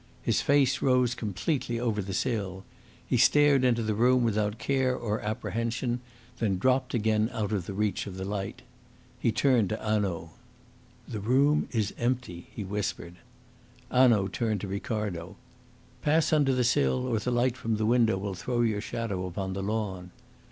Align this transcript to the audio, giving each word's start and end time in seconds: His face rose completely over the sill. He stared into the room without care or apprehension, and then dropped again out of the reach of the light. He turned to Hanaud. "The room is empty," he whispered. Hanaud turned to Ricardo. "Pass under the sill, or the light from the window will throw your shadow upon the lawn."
His 0.23 0.41
face 0.41 0.81
rose 0.81 1.13
completely 1.13 1.79
over 1.79 2.01
the 2.01 2.15
sill. 2.15 2.63
He 3.05 3.17
stared 3.17 3.63
into 3.63 3.83
the 3.83 3.93
room 3.93 4.23
without 4.23 4.57
care 4.57 4.95
or 4.97 5.19
apprehension, 5.21 5.99
and 5.99 5.99
then 6.39 6.57
dropped 6.57 6.95
again 6.95 7.29
out 7.31 7.51
of 7.51 7.67
the 7.67 7.75
reach 7.75 8.07
of 8.07 8.17
the 8.17 8.25
light. 8.25 8.63
He 9.19 9.31
turned 9.31 9.69
to 9.69 9.77
Hanaud. 9.77 10.31
"The 11.07 11.19
room 11.19 11.67
is 11.69 11.93
empty," 11.99 12.47
he 12.51 12.63
whispered. 12.63 13.17
Hanaud 13.91 14.29
turned 14.29 14.61
to 14.61 14.67
Ricardo. 14.67 15.35
"Pass 16.01 16.33
under 16.33 16.55
the 16.55 16.63
sill, 16.63 17.05
or 17.05 17.19
the 17.19 17.29
light 17.29 17.55
from 17.55 17.75
the 17.77 17.85
window 17.85 18.17
will 18.17 18.33
throw 18.33 18.61
your 18.61 18.81
shadow 18.81 19.27
upon 19.27 19.53
the 19.53 19.61
lawn." 19.61 20.09